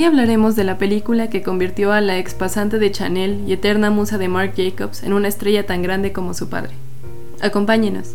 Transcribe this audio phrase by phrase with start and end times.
[0.00, 3.90] Hoy hablaremos de la película que convirtió a la ex pasante de Chanel y eterna
[3.90, 6.70] musa de Marc Jacobs en una estrella tan grande como su padre.
[7.42, 8.14] Acompáñenos.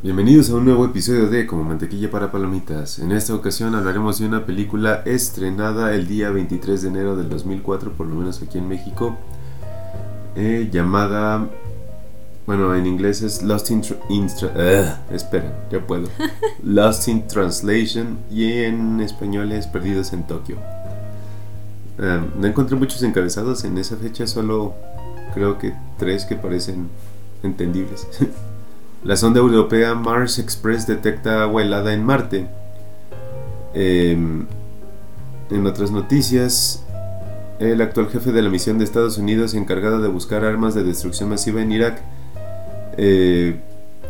[0.00, 3.00] Bienvenidos a un nuevo episodio de Como Mantequilla para Palomitas.
[3.00, 7.94] En esta ocasión hablaremos de una película estrenada el día 23 de enero del 2004,
[7.94, 9.16] por lo menos aquí en México,
[10.36, 11.48] eh, llamada
[12.46, 13.82] bueno, en inglés es Lost in,
[15.10, 16.08] espera, ya puedo.
[16.62, 20.56] Lost in Translation y en español es Perdidos en Tokio.
[21.98, 24.74] no encontré muchos encabezados en esa fecha, solo
[25.34, 26.88] creo que tres que parecen
[27.42, 28.06] entendibles.
[29.04, 32.48] La sonda europea Mars Express detecta agua helada en Marte.
[33.74, 34.46] Em,
[35.50, 36.82] en otras noticias,
[37.58, 41.28] el actual jefe de la misión de Estados Unidos encargado de buscar armas de destrucción
[41.28, 42.02] masiva en Irak
[42.96, 43.60] eh,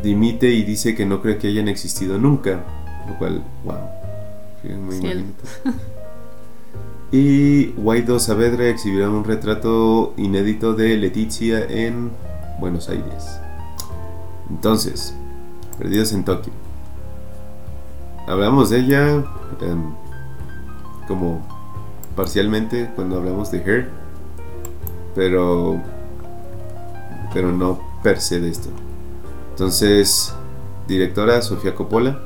[0.03, 2.65] dimite y dice que no cree que hayan existido nunca.
[3.09, 3.77] Lo cual, wow.
[7.13, 12.11] y Guaido Saavedra exhibirá un retrato inédito de Leticia en
[12.59, 13.39] Buenos Aires.
[14.51, 15.15] Entonces,
[15.79, 16.53] Perdidos en Tokio.
[18.27, 19.25] Hablamos de ella
[19.61, 19.95] em,
[21.07, 21.47] como
[22.17, 23.91] parcialmente cuando hablamos de Her,
[25.15, 25.81] pero
[27.35, 28.69] pero no per se de esto.
[29.51, 30.35] Entonces,
[30.87, 32.21] directora Sofía Coppola.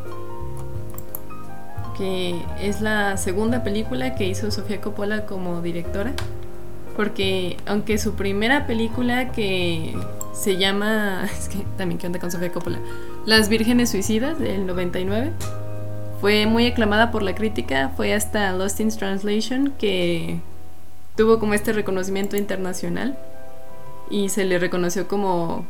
[1.97, 6.13] Que es la segunda película que hizo Sofía Coppola como directora.
[6.97, 9.97] Porque aunque su primera película que
[10.33, 12.79] se llama, es que también que onda con Sofía Coppola,
[13.27, 15.33] Las Vírgenes Suicidas del 99,
[16.21, 20.41] fue muy aclamada por la crítica, fue hasta Lost in Translation que
[21.17, 23.17] tuvo como este reconocimiento internacional
[24.11, 25.65] y se le reconoció como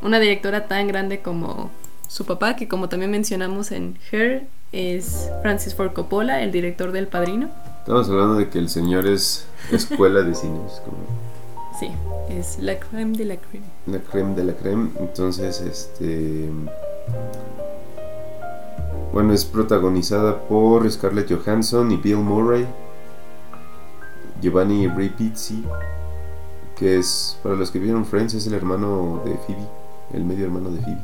[0.00, 1.70] una directora tan grande como
[2.08, 7.08] su papá, que como también mencionamos en Her, es Francis Ford Coppola, el director del
[7.08, 7.50] Padrino.
[7.80, 10.80] Estamos hablando de que el señor es escuela de cines.
[10.84, 10.98] Como...
[11.78, 11.90] Sí,
[12.28, 13.66] es la creme de la creme.
[13.86, 14.90] La creme de la creme.
[14.98, 16.48] Entonces, este.
[19.12, 22.66] Bueno, es protagonizada por Scarlett Johansson y Bill Murray,
[24.40, 25.64] Giovanni Ripizzi,
[26.80, 29.68] que es, para los que vieron Friends, es el hermano de Phoebe,
[30.14, 31.02] el medio hermano de Phoebe.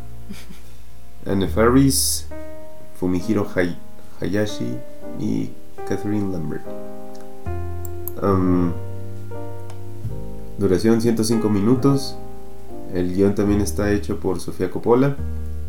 [1.26, 2.26] Anne Faris,
[2.98, 3.47] Fumihiro
[4.20, 4.78] Hayashi
[5.20, 5.50] y
[5.86, 6.65] Catherine Lambert.
[10.59, 12.16] duración 105 minutos.
[12.94, 15.15] El guion también está hecho por Sofía Coppola.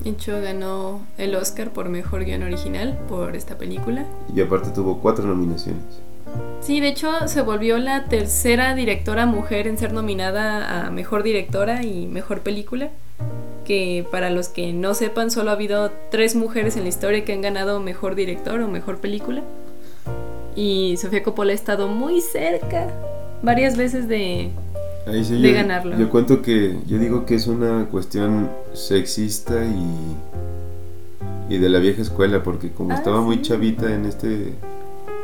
[0.06, 4.06] Hecho ganó el Oscar por mejor guion original por esta película.
[4.34, 6.07] Y aparte tuvo cuatro nominaciones.
[6.62, 11.84] Sí, de hecho se volvió la tercera directora mujer en ser nominada a Mejor Directora
[11.84, 12.90] y Mejor Película.
[13.66, 17.34] Que para los que no sepan, solo ha habido tres mujeres en la historia que
[17.34, 19.44] han ganado Mejor Director o Mejor Película.
[20.56, 22.88] Y Sofía Coppola ha estado muy cerca
[23.42, 24.50] varias veces de,
[25.06, 25.98] de ganarlo.
[25.98, 32.02] Yo cuento que, yo digo que es una cuestión sexista y, y de la vieja
[32.02, 34.54] escuela, porque como ah, estaba muy chavita en este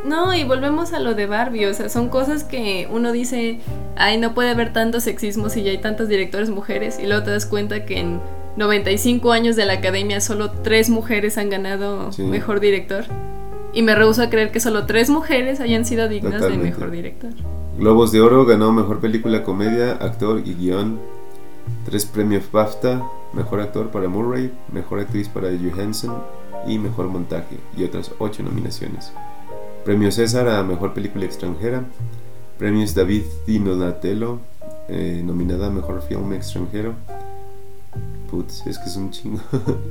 [0.05, 3.59] no, y volvemos a lo de Barbie, o sea, son cosas que uno dice,
[3.95, 7.31] ay, no puede haber tanto sexismo si ya hay tantas directores mujeres, y luego te
[7.31, 8.19] das cuenta que en
[8.57, 13.05] 95 años de la academia solo tres mujeres han ganado mejor director.
[13.73, 17.31] Y me rehuso a creer que solo tres mujeres hayan sido dignas de mejor director.
[17.79, 20.99] Globos de Oro ganó mejor película, comedia, actor y guion.
[21.85, 23.01] Tres premios BAFTA:
[23.33, 26.21] mejor actor para Murray, mejor actriz para Johansson
[26.67, 29.11] y mejor montaje, y otras ocho nominaciones.
[29.83, 31.83] Premio César a Mejor Película Extranjera.
[32.57, 33.61] Premios David Di
[34.87, 36.93] eh, nominada a Mejor Film Extranjero.
[38.31, 39.41] Putz, es que es un chingo.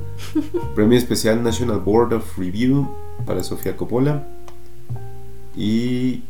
[0.75, 2.89] Premio Especial National Board of Review
[3.23, 4.23] para Sofía Coppola.
[5.55, 6.23] Y...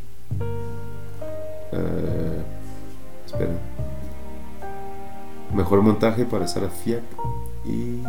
[1.72, 2.42] Uh,
[3.24, 3.52] espera.
[5.54, 7.02] Mejor montaje para Sara Fiat.
[7.64, 8.02] Y...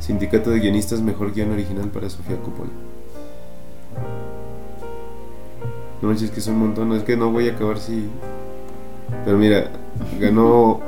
[0.00, 2.70] Sindicato de Guionistas Mejor Guión Original para Sofía Coppola.
[6.02, 8.08] No manches que es un montón, es que no voy a acabar si...
[9.24, 9.70] Pero mira,
[10.20, 10.80] ganó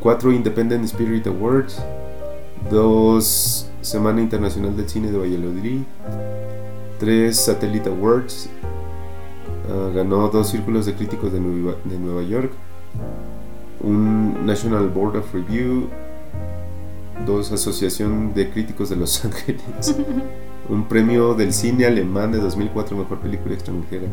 [0.00, 1.82] cuatro Independent Spirit Awards,
[2.70, 5.82] dos Semana Internacional del Cine de Valladolid,
[6.98, 8.50] tres Satellite Awards,
[9.68, 12.52] Ah, ganó dos círculos de críticos de Nueva, York,
[13.80, 15.88] un National Board of Review,
[17.24, 19.62] dos Asociación de Críticos de Los Ángeles,
[20.68, 24.06] un premio del cine alemán de 2004 Mejor Película Extranjera,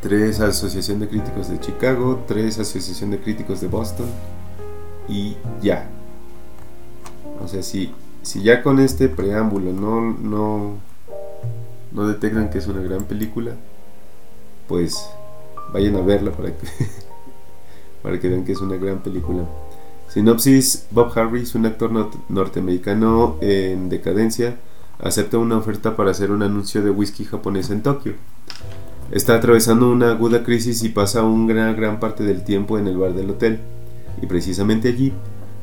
[0.00, 4.06] tres Asociación de Críticos de Chicago, tres Asociación de Críticos de Boston
[5.08, 5.88] y ya.
[7.42, 7.92] O sea, si,
[8.22, 10.74] si ya con este preámbulo no, no,
[11.92, 13.52] no detectan que es una gran película,
[14.68, 15.06] pues
[15.72, 16.66] vayan a verla para que,
[18.02, 19.44] para que vean que es una gran película.
[20.12, 21.92] Sinopsis, Bob Harris, un actor
[22.28, 24.56] norteamericano en decadencia,
[24.98, 28.14] acepta una oferta para hacer un anuncio de whisky japonés en Tokio.
[29.12, 33.14] Está atravesando una aguda crisis y pasa una gran parte del tiempo en el bar
[33.14, 33.60] del hotel.
[34.20, 35.12] Y precisamente allí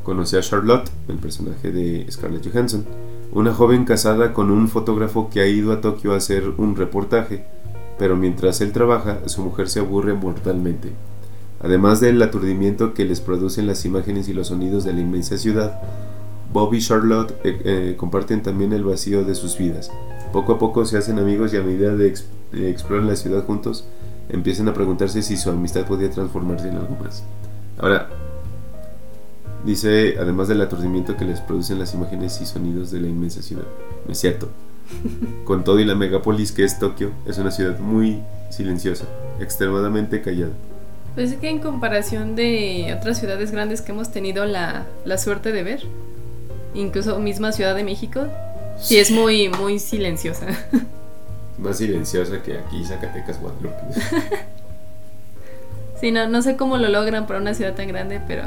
[0.04, 2.86] conoce a Charlotte, el personaje de Scarlett Johansson,
[3.34, 7.44] una joven casada con un fotógrafo que ha ido a Tokio a hacer un reportaje,
[8.00, 10.94] pero mientras él trabaja, su mujer se aburre mortalmente.
[11.62, 15.80] Además del aturdimiento que les producen las imágenes y los sonidos de la inmensa ciudad,
[16.54, 19.92] Bob y Charlotte eh, eh, comparten también el vacío de sus vidas.
[20.32, 22.14] Poco a poco se hacen amigos y a medida de,
[22.70, 23.86] explorar la ciudad juntos,
[24.30, 27.24] empiezan a preguntarse si su amistad podía transformarse en algo más.
[27.80, 28.10] Ahora,
[29.66, 33.66] dice, además del aturdimiento que les producen las imágenes y sonidos de la inmensa ciudad.
[34.08, 34.50] es cierto.
[35.44, 39.06] Con todo y la megápolis que es Tokio, es una ciudad muy silenciosa,
[39.40, 40.54] extremadamente callada.
[41.18, 44.86] Pues es que en comparación de otras ciudades grandes que hemos tenido la,
[45.18, 45.82] suerte de ver,
[46.76, 48.28] incluso misma Ciudad de México,
[48.78, 50.46] sí es muy, muy silenciosa.
[51.58, 53.74] Más silenciosa que aquí Zacatecas, Guadalupe.
[56.00, 58.44] sí, no, no sé cómo lo logran para una ciudad tan grande, pero...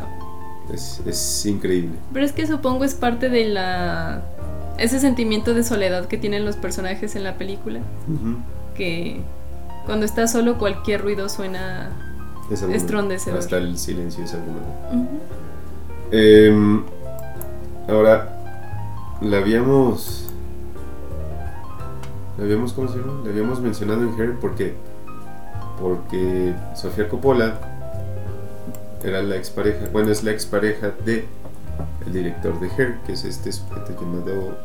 [0.73, 1.99] Es, es increíble.
[2.13, 4.23] Pero es que supongo es parte de la...
[4.79, 7.81] Ese sentimiento de soledad que tienen los personajes en la película.
[8.77, 9.23] Que
[9.87, 12.07] cuando estás solo cualquier ruido suena
[12.51, 13.39] es estrondecedor.
[13.39, 14.47] Hasta el silencio es algo
[16.13, 16.83] eh,
[17.89, 20.29] ahora, la habíamos.
[22.37, 23.21] La habíamos, ¿cómo se llama?
[23.25, 24.75] La habíamos mencionado en Hair porque.
[25.81, 27.59] Porque Sofía Coppola
[29.03, 31.27] era la expareja, bueno, es la expareja de
[32.07, 34.59] el director de Hair, que es este sujeto llamado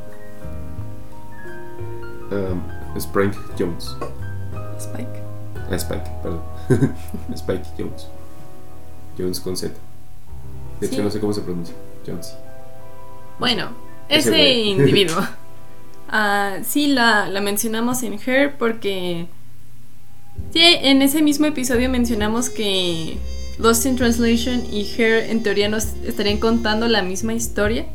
[2.31, 3.95] um, Spike Jones.
[4.77, 5.24] Spike.
[5.69, 6.41] Ah, Spike, perdón.
[7.33, 8.07] Spike Jones.
[9.17, 9.73] Jones con Z.
[10.79, 11.75] De hecho, no sé cómo se pronuncia.
[12.05, 12.35] Jones.
[13.39, 13.69] Bueno,
[14.09, 15.21] ese, individuo.
[16.11, 19.27] Uh, sí, la, la, mencionamos en Her porque.
[20.51, 23.17] Sí, en ese mismo episodio mencionamos que
[23.57, 27.85] Lost in Translation y Her en teoría nos estarían contando la misma historia,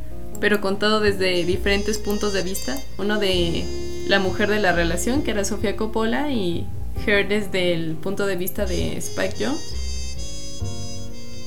[0.40, 2.76] pero contado desde diferentes puntos de vista.
[2.98, 3.64] Uno de
[4.08, 6.66] la mujer de la relación, que era Sofía Coppola, y
[7.06, 9.80] Her desde el punto de vista de Spike Jones.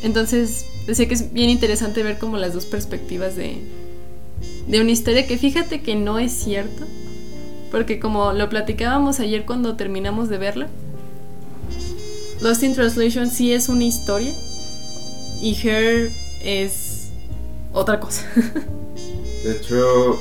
[0.02, 3.58] Entonces, decía que es bien interesante ver como las dos perspectivas de,
[4.68, 6.86] de una historia que fíjate que no es cierto,
[7.72, 10.68] porque como lo platicábamos ayer cuando terminamos de verla,
[12.42, 14.34] Lost in Translation sí es una historia
[15.42, 16.12] y Her
[16.44, 17.10] es
[17.72, 18.26] otra cosa.
[19.44, 20.20] De hecho,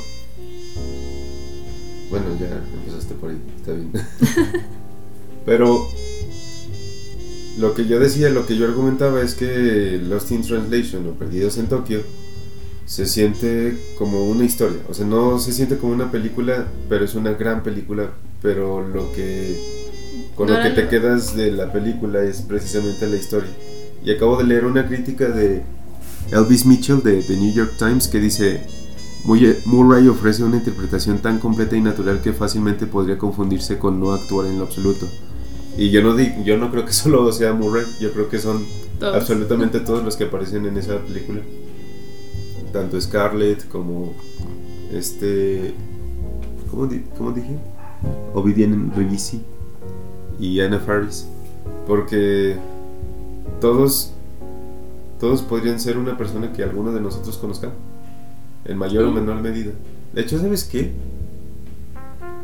[2.11, 3.93] bueno, ya empezaste por ahí, está bien.
[5.45, 5.89] Pero
[7.59, 11.59] lo que yo decía, lo que yo argumentaba es que Lost in Translation o Perdidos
[11.59, 12.01] en Tokio
[12.87, 14.79] se siente como una historia.
[14.89, 18.11] O sea, no se siente como una película, pero es una gran película.
[18.43, 19.57] Pero lo que.
[20.35, 23.51] con lo que te quedas de la película es precisamente la historia.
[24.05, 25.63] Y acabo de leer una crítica de
[26.33, 28.61] Elvis Mitchell de The New York Times que dice.
[29.25, 34.47] Murray ofrece una interpretación tan completa y natural que fácilmente podría confundirse con no actuar
[34.47, 35.07] en lo absoluto.
[35.77, 38.65] Y yo no, digo, yo no creo que solo sea Murray, yo creo que son
[39.01, 41.41] absolutamente todos los que aparecen en esa película.
[42.73, 44.15] Tanto Scarlett como
[44.93, 45.75] este...
[46.71, 46.89] ¿Cómo,
[47.19, 47.59] cómo dije?
[48.35, 49.43] Ovidian Rivisi
[50.39, 51.27] y Anna Faris.
[51.87, 52.57] Porque
[53.61, 54.13] todos,
[55.21, 57.71] todos podrían ser una persona que alguno de nosotros conozca.
[58.65, 59.73] En mayor o menor medida.
[60.13, 60.93] De hecho, ¿sabes qué?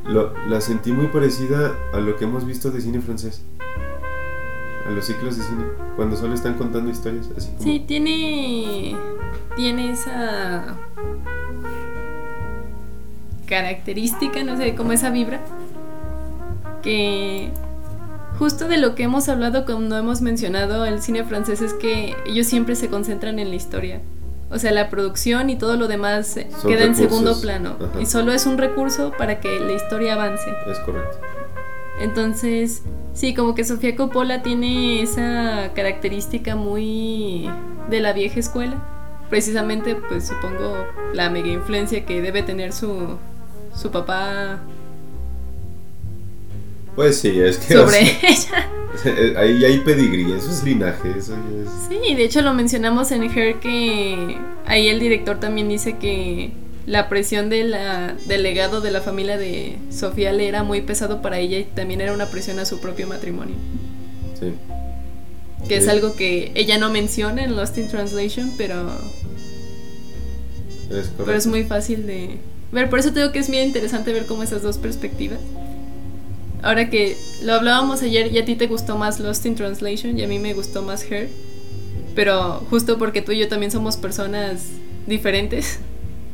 [0.08, 3.42] La sentí muy parecida a lo que hemos visto de cine francés.
[4.86, 5.64] A los ciclos de cine.
[5.96, 7.28] Cuando solo están contando historias.
[7.36, 7.62] Así como...
[7.62, 8.96] Sí, tiene.
[9.54, 10.76] Tiene esa.
[13.46, 15.40] característica, no sé, como esa vibra.
[16.82, 17.50] Que.
[18.38, 22.46] Justo de lo que hemos hablado cuando hemos mencionado el cine francés es que ellos
[22.46, 24.00] siempre se concentran en la historia.
[24.50, 27.76] O sea, la producción y todo lo demás queda en segundo plano.
[28.00, 30.48] Y solo es un recurso para que la historia avance.
[30.70, 31.18] Es correcto.
[32.00, 37.50] Entonces, sí, como que Sofía Coppola tiene esa característica muy
[37.90, 38.82] de la vieja escuela.
[39.28, 43.18] Precisamente, pues supongo la mega influencia que debe tener su,
[43.74, 44.60] su papá.
[46.96, 47.74] Pues sí, es que.
[47.74, 48.70] Sobre ella.
[49.36, 51.70] Ahí hay pedigrí, eso es linaje, eso es...
[51.88, 56.52] Sí, de hecho lo mencionamos en Her que ahí el director también dice que
[56.86, 61.20] la presión de la, del legado de la familia de Sofía le era muy pesado
[61.20, 63.54] para ella y también era una presión a su propio matrimonio.
[64.40, 64.54] Sí.
[65.68, 68.90] Que es algo que ella no menciona en Lost in Translation, pero...
[70.90, 72.38] Es pero es muy fácil de
[72.72, 72.88] ver.
[72.88, 75.38] Por eso tengo que es bien interesante ver cómo esas dos perspectivas.
[76.62, 80.24] Ahora que lo hablábamos ayer y a ti te gustó más Lost in Translation y
[80.24, 81.28] a mí me gustó más Her.
[82.14, 84.64] Pero justo porque tú y yo también somos personas
[85.06, 85.78] diferentes.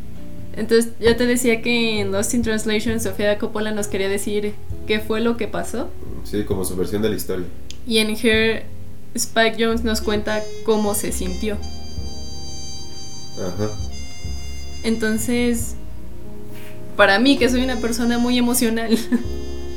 [0.57, 4.54] Entonces, yo te decía que en Lost in Translation Sofía Coppola nos quería decir
[4.87, 5.88] qué fue lo que pasó.
[6.25, 7.47] Sí, como su versión de la historia.
[7.87, 8.64] Y en Her,
[9.14, 11.59] Spike Jones nos cuenta cómo se sintió.
[13.37, 13.71] Ajá.
[14.85, 15.75] Entonces,
[16.97, 18.97] para mí, que soy una persona muy emocional,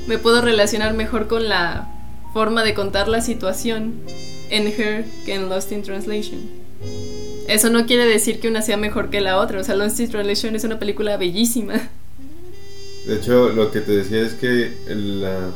[0.07, 1.89] me puedo relacionar mejor con la
[2.33, 3.95] forma de contar la situación
[4.49, 6.39] en Her que en Lost in Translation.
[7.47, 9.59] Eso no quiere decir que una sea mejor que la otra.
[9.59, 11.89] O sea, Lost in Translation es una película bellísima.
[13.05, 15.51] De hecho, lo que te decía es que la...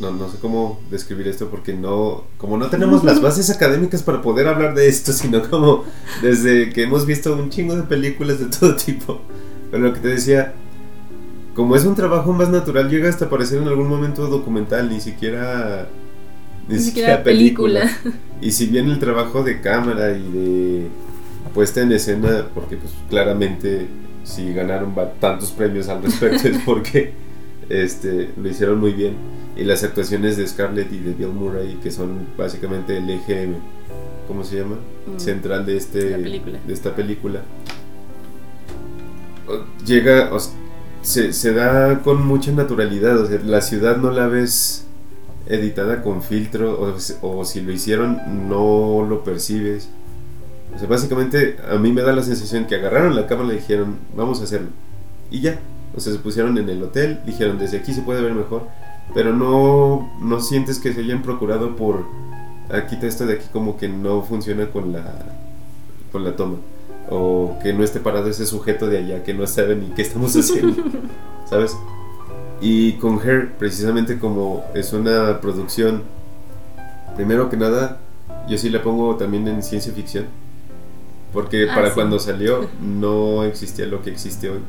[0.00, 2.24] No, no sé cómo describir esto porque no...
[2.38, 5.84] Como no tenemos las bases académicas para poder hablar de esto, sino como
[6.22, 9.20] desde que hemos visto un chingo de películas de todo tipo.
[9.70, 10.54] Pero lo que te decía,
[11.56, 15.88] como es un trabajo más natural, llega hasta parecer en algún momento documental, ni siquiera
[16.68, 17.90] ni, siquiera, película.
[18.42, 20.86] Y si bien el trabajo de cámara y de
[21.54, 23.86] puesta en escena, porque pues claramente
[24.24, 27.14] si ganaron tantos premios al respecto es porque
[27.70, 29.14] este, lo hicieron muy bien.
[29.56, 33.48] Y las actuaciones de Scarlett y de Bill Murray, que son básicamente el eje,
[34.28, 34.76] ¿cómo se llama?
[35.06, 35.18] Mm.
[35.18, 37.40] Central de, este, de esta película.
[39.86, 40.30] Llega,
[41.06, 44.86] se, da con mucha naturalidad, o sea, la ciudad no la ves
[45.46, 49.88] editada con filtro o, si lo hicieron no lo percibes.
[50.74, 53.96] O sea, básicamente a mí me da la sensación que agarraron la cámara y dijeron,
[54.16, 54.68] vamos a hacerlo.
[55.30, 55.60] Y ya.
[55.96, 58.66] O sea, se pusieron en el hotel, dijeron, desde aquí se puede ver mejor.
[59.14, 62.04] Pero no, no sientes que se hayan procurado por...
[62.68, 65.04] Aquí esto de aquí como que no funciona con la,
[66.10, 66.56] con la toma.
[67.08, 70.34] O que no esté parado ese sujeto de allá que no sabe ni qué estamos
[70.36, 70.82] haciendo.
[71.48, 71.76] ¿Sabes?
[72.60, 76.02] Y con Her, precisamente como es una producción,
[77.14, 78.00] primero que nada,
[78.48, 80.26] yo sí la pongo también en ciencia ficción.
[81.32, 84.60] Porque ah, para cuando salió no existía lo que existe hoy.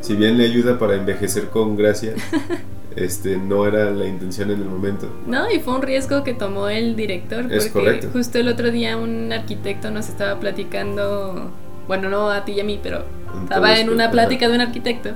[0.00, 2.14] Si bien le ayuda para envejecer con gracia,
[2.96, 5.10] este no era la intención en el momento.
[5.26, 7.52] No, y fue un riesgo que tomó el director.
[7.52, 8.08] Es correcto.
[8.12, 11.50] Justo el otro día un arquitecto nos estaba platicando,
[11.86, 13.04] bueno, no a ti y a mí, pero
[13.42, 15.10] estaba en una plática de un arquitecto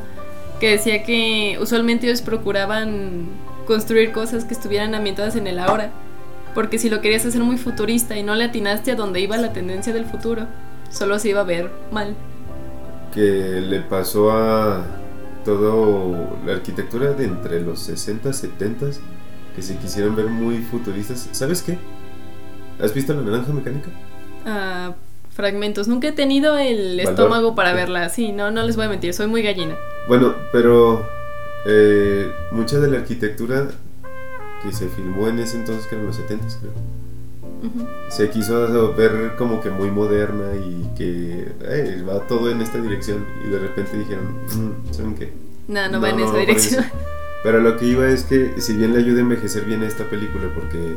[0.60, 3.26] que decía que usualmente ellos procuraban
[3.66, 5.90] construir cosas que estuvieran ambientadas en el ahora,
[6.54, 9.52] porque si lo querías hacer muy futurista y no le atinaste a donde iba la
[9.52, 10.46] tendencia del futuro,
[10.90, 12.14] solo se iba a ver mal.
[13.12, 14.84] Que le pasó a
[15.44, 18.86] todo la arquitectura de entre los 60 70
[19.54, 21.28] que se quisieron ver muy futuristas.
[21.32, 21.78] ¿Sabes qué?
[22.80, 23.88] ¿Has visto la naranja mecánica?
[24.44, 24.94] Ah,
[25.30, 25.86] fragmentos.
[25.86, 28.08] Nunca he tenido el estómago para verla.
[28.08, 29.76] Sí, no, no les voy a mentir, soy muy gallina.
[30.08, 31.06] Bueno, pero
[31.66, 33.68] eh, mucha de la arquitectura
[34.62, 36.72] que se filmó en ese entonces, que en los 70 creo,
[38.08, 41.48] se quiso ver como que muy moderna y que
[42.08, 43.24] va todo en esta dirección.
[43.46, 45.32] Y de repente dijeron, mm, ¿saben qué?
[45.68, 46.84] No, no, va en esa dirección.
[47.42, 50.44] Pero lo que iba es que, si bien le ayuda a envejecer bien esta película,
[50.54, 50.96] porque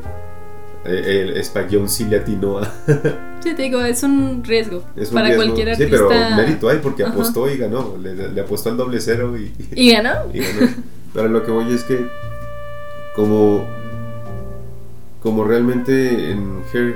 [0.86, 2.64] eh, el Spagion sí le atinó a.
[3.44, 4.82] sí, te digo, es un riesgo
[5.14, 5.98] para cualquier artista.
[5.98, 7.98] Sí, pero mérito hay porque apostó y ganó.
[7.98, 9.52] Le, apostó al doble cero y.
[9.76, 10.12] ¿Y ganó?
[10.34, 10.72] y ganó.
[11.14, 12.08] Pero lo que voy es que,
[13.16, 13.66] como.
[15.22, 16.96] Como realmente en Her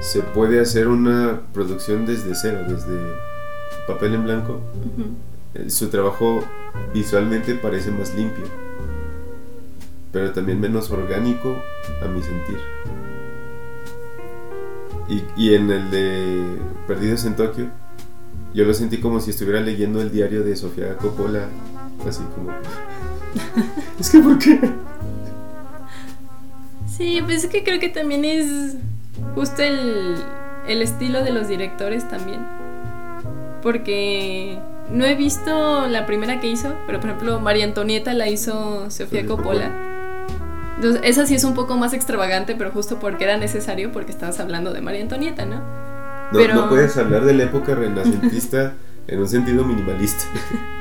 [0.00, 2.98] se puede hacer una producción desde cero, desde
[3.86, 4.60] papel en blanco,
[5.54, 6.42] eh, su trabajo
[6.94, 8.44] visualmente parece más limpio,
[10.12, 11.56] pero también menos orgánico
[12.02, 12.58] a mi sentir.
[15.36, 16.44] Y, en el de
[16.86, 17.66] Perdidos en Tokio,
[18.54, 21.48] yo lo sentí como si estuviera leyendo el diario de Sofía Coppola,
[22.08, 22.52] así como...
[23.98, 24.60] es que ¿por qué?
[27.00, 28.74] Sí, pues es que creo que también es
[29.34, 30.16] justo el,
[30.68, 32.40] el estilo de los directores también.
[33.62, 34.58] Porque
[34.90, 39.24] no he visto la primera que hizo, pero por ejemplo María Antonieta la hizo Sofía
[39.24, 39.70] Coppola.
[40.76, 44.38] Entonces, esa sí es un poco más extravagante, pero justo porque era necesario, porque estabas
[44.38, 45.56] hablando de María Antonieta, ¿no?
[45.56, 45.62] No,
[46.32, 48.74] Pero- no puedes hablar de la época renacentista
[49.06, 50.24] en un sentido minimalista.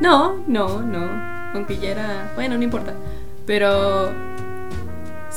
[0.00, 1.08] No, no, no.
[1.54, 2.32] Aunque ya era.
[2.36, 2.92] Bueno, no importa.
[3.46, 4.12] Pero.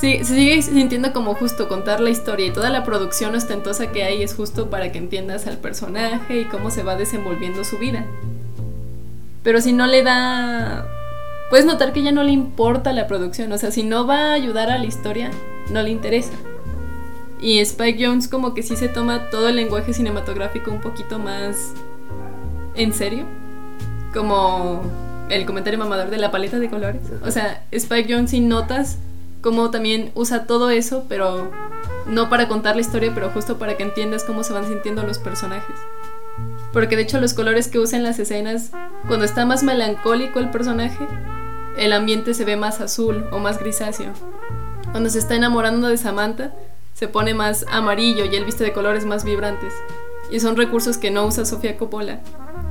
[0.02, 4.04] Sí, se sigue sintiendo como justo contar la historia y toda la producción ostentosa que
[4.04, 8.04] hay es justo para que entiendas al personaje y cómo se va desenvolviendo su vida.
[9.44, 10.88] Pero si no le da.
[11.52, 13.52] Puedes notar que ya no le importa la producción.
[13.52, 15.30] O sea, si no va a ayudar a la historia,
[15.70, 16.34] no le interesa.
[17.40, 21.74] Y Spike Jones, como que sí se toma todo el lenguaje cinematográfico un poquito más
[22.74, 23.26] en serio
[24.16, 24.82] como
[25.30, 27.04] el comentario mamador de la paleta de colores.
[27.24, 28.98] O sea, Spike Jonze sí notas
[29.42, 31.52] cómo también usa todo eso, pero
[32.06, 35.20] no para contar la historia, pero justo para que entiendas cómo se van sintiendo los
[35.20, 35.76] personajes.
[36.74, 38.72] Porque de hecho los colores que usa en las escenas,
[39.08, 41.06] cuando está más melancólico el personaje,
[41.78, 44.14] el ambiente se ve más azul o más grisáceo.
[44.92, 46.54] Cuando se está enamorando de Samantha,
[46.94, 49.74] se pone más amarillo y él viste de colores más vibrantes.
[50.32, 52.20] Y son recursos que no usa Sofía Coppola,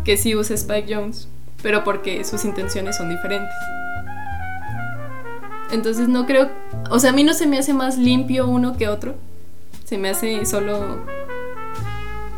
[0.05, 1.29] que sí usa Spike Jones,
[1.63, 3.55] pero porque sus intenciones son diferentes.
[5.73, 6.51] Entonces no creo,
[6.91, 9.15] o sea, a mí no se me hace más limpio uno que otro,
[9.85, 10.99] se me hace solo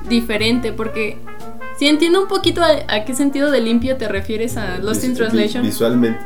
[0.08, 1.16] diferente, porque
[1.78, 5.14] sí entiendo un poquito a, a qué sentido de limpio te refieres a Lost in
[5.14, 6.20] Translation, Visualmente.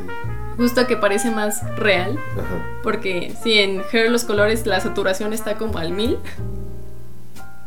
[0.57, 2.65] justo a que parece más real, Ajá.
[2.83, 6.19] porque sí, en Hair los colores la saturación está como al mil.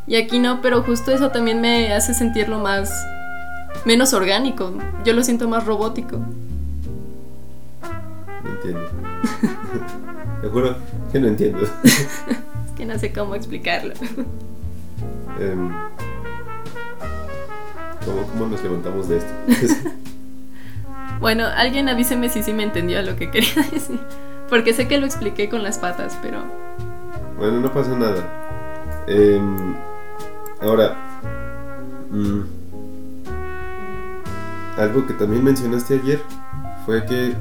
[0.06, 2.90] Y aquí no, pero justo eso también me hace sentirlo más.
[3.84, 4.72] menos orgánico.
[5.04, 6.18] Yo lo siento más robótico.
[8.44, 8.90] Entiendo.
[10.40, 10.74] Te juro
[11.12, 11.60] que no entiendo.
[11.84, 12.00] Es
[12.76, 13.94] que no sé cómo explicarlo.
[15.38, 15.70] Em,
[18.04, 19.90] ¿cómo, ¿Cómo nos levantamos de esto?
[21.20, 24.00] Bueno, alguien avíseme si sí me entendió lo que quería decir.
[24.48, 26.42] Porque sé que lo expliqué con las patas, pero.
[27.36, 29.04] bueno, no pasa nada.
[29.06, 29.74] Em,
[30.62, 30.96] ahora,
[32.10, 32.40] mm,
[34.78, 36.22] algo que también mencionaste ayer
[36.86, 37.34] fue que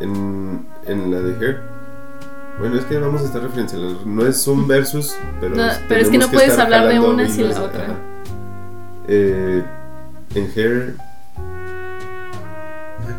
[0.00, 1.62] en, en la de Hair,
[2.60, 6.08] bueno, es que vamos a estar referenciando, no es un versus, pero, No, pero es
[6.08, 7.84] que no puedes hablar de una sin la otra.
[7.84, 7.94] ajá.
[9.08, 9.64] Eh,
[10.34, 10.94] en Hair,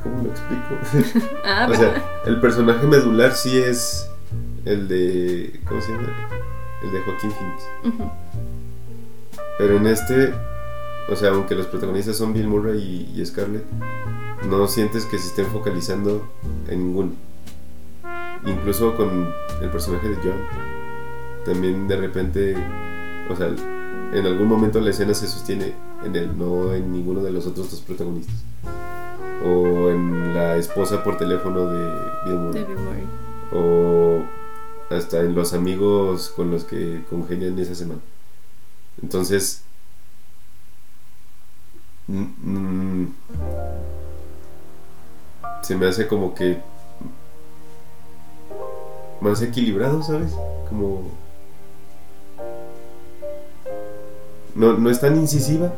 [0.03, 1.27] ¿cómo lo explico?
[1.45, 1.93] Ah, O sea,
[2.25, 4.07] el personaje medular sí es
[4.65, 5.59] el de.
[5.67, 6.07] ¿Cómo se llama?
[6.83, 8.07] El de Joaquín Phoenix.
[9.57, 10.33] Pero en este,
[11.09, 12.79] o sea, aunque los protagonistas son Bill Murray
[13.15, 13.65] y, y Scarlett,
[14.49, 16.25] no sientes que se estén focalizando
[16.69, 17.11] en ninguno.
[18.45, 20.41] Incluso con el personaje de John,
[21.45, 22.55] también de repente,
[23.29, 23.47] o sea,
[24.13, 25.73] en algún momento la escena se sostiene
[26.03, 28.35] en él, no en ninguno de los otros dos protagonistas.
[29.45, 31.91] O en la esposa por teléfono de
[32.25, 33.03] Bill Murray.
[33.53, 34.23] O
[34.89, 38.01] hasta en los amigos con los que congenian esa semana.
[39.01, 39.63] Entonces,
[42.07, 43.13] mm, mm,
[45.61, 46.59] se me hace como que
[49.21, 50.31] más equilibrado, ¿sabes?
[50.69, 51.03] Como
[54.55, 55.71] no, no es tan incisiva.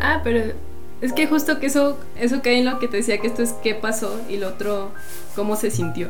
[0.00, 0.52] Ah, pero
[1.00, 3.52] es que justo que eso, eso cae en lo que te decía que esto es
[3.62, 4.92] qué pasó y lo otro
[5.34, 6.08] cómo se sintió.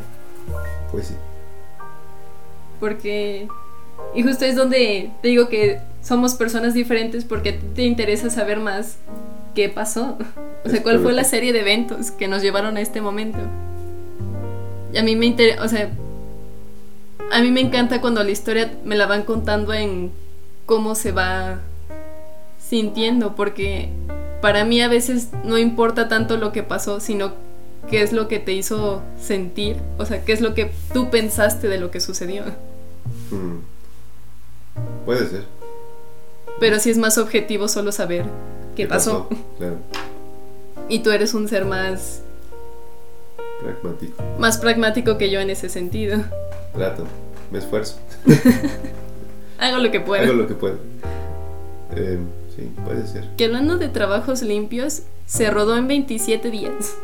[0.90, 1.14] Pues sí.
[2.80, 3.48] Porque.
[4.14, 8.96] Y justo es donde te digo que somos personas diferentes porque te interesa saber más
[9.54, 10.18] qué pasó.
[10.64, 13.38] O sea, cuál fue la serie de eventos que nos llevaron a este momento.
[14.92, 15.62] Y a mí me interesa.
[15.62, 15.90] O sea.
[17.30, 20.12] A mí me encanta cuando la historia me la van contando en
[20.66, 21.60] cómo se va
[22.58, 23.34] sintiendo.
[23.34, 23.90] Porque
[24.40, 27.32] para mí a veces no importa tanto lo que pasó, sino
[27.90, 29.76] qué es lo que te hizo sentir.
[29.98, 32.44] O sea, qué es lo que tú pensaste de lo que sucedió.
[33.30, 33.58] Mm.
[35.04, 35.44] Puede ser.
[36.60, 38.24] Pero sí es más objetivo solo saber
[38.76, 39.28] qué, pasó.
[39.58, 39.76] Claro,
[40.88, 42.22] Y tú eres un ser más,
[43.60, 44.22] pragmático.
[44.38, 46.18] más pragmático que yo en ese sentido.
[46.74, 47.04] Trato,
[47.50, 47.98] me esfuerzo.
[49.58, 50.22] Hago lo que puedo.
[50.22, 50.76] Hago lo que puedo.
[51.96, 52.18] Eh,
[52.54, 53.24] sí, puede ser.
[53.36, 56.96] Que hablando de trabajos limpios, se rodó en 27 días.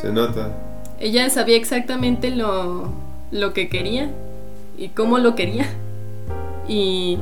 [0.00, 0.56] Se nota.
[1.00, 2.92] Ella sabía exactamente lo,
[3.30, 4.10] lo que quería
[4.78, 5.66] y cómo lo quería.
[6.68, 7.18] Y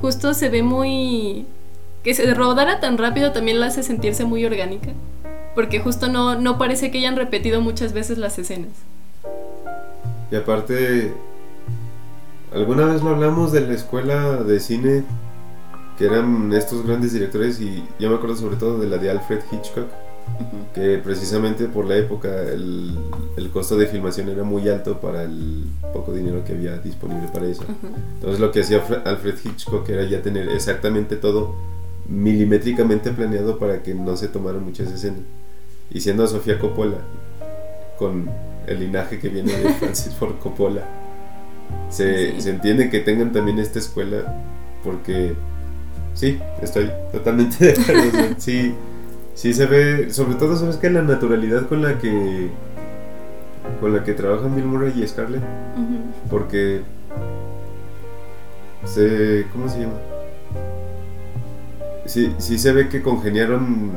[0.00, 1.46] justo se ve muy...
[2.04, 4.90] Que se rodara tan rápido también la hace sentirse muy orgánica.
[5.58, 8.70] Porque justo no, no parece que hayan repetido muchas veces las escenas.
[10.30, 11.12] Y aparte,
[12.54, 15.02] alguna vez lo hablamos de la escuela de cine
[15.98, 19.40] que eran estos grandes directores y yo me acuerdo sobre todo de la de Alfred
[19.50, 19.88] Hitchcock,
[20.76, 22.96] que precisamente por la época el,
[23.36, 27.48] el, costo de filmación era muy alto para el poco dinero que había disponible para
[27.48, 27.64] eso.
[28.14, 31.56] Entonces lo que hacía Alfred Hitchcock era ya tener exactamente todo
[32.08, 35.22] milimétricamente planeado para que no se tomaran muchas escenas.
[35.90, 36.98] Y siendo Sofía Coppola,
[37.98, 38.30] con
[38.66, 40.82] el linaje que viene de Francis Ford Coppola,
[41.90, 44.34] se, se entiende que tengan también esta escuela
[44.84, 45.34] porque
[46.14, 48.34] sí, estoy totalmente de acuerdo.
[48.38, 48.74] sí,
[49.34, 52.48] sí se ve, sobre todo sabes que la naturalidad con la que
[53.80, 55.42] con la que trabajan Bill Murray y Scarlett,
[56.30, 56.80] porque
[58.84, 59.98] se, ¿cómo se llama?
[62.06, 63.92] Sí, sí se ve que congeniaron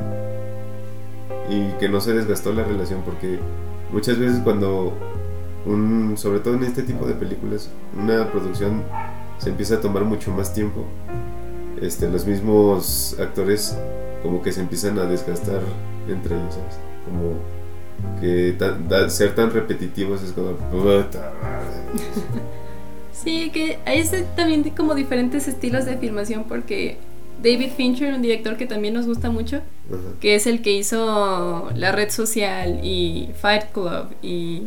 [1.52, 3.38] y que no se desgastó la relación, porque
[3.92, 4.94] muchas veces cuando
[5.66, 7.70] un, sobre todo en este tipo de películas,
[8.02, 8.84] una producción
[9.38, 10.86] se empieza a tomar mucho más tiempo.
[11.82, 13.78] Este, los mismos actores
[14.24, 15.62] como que se empiezan a desgastar
[16.08, 16.56] entre ellos.
[17.06, 17.36] Como
[18.22, 18.56] que
[19.10, 20.52] ser tan repetitivos es como...
[23.12, 24.04] sí, que hay
[24.38, 26.98] también como diferentes estilos de filmación porque
[27.44, 29.62] David Fincher, un director que también nos gusta mucho,
[30.20, 34.62] que es el que hizo La Red Social y Fight Club y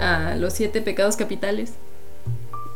[0.00, 1.74] ah, Los Siete Pecados Capitales.